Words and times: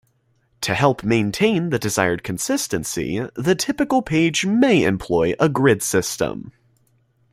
To 0.61 0.73
help 0.73 1.03
maintain 1.03 1.69
the 1.69 1.77
desired 1.77 2.23
consistency, 2.23 3.23
the 3.35 3.53
typical 3.53 4.01
page 4.01 4.47
may 4.47 4.83
employ 4.83 5.35
a 5.39 5.47
grid 5.47 5.83
system. 5.83 6.53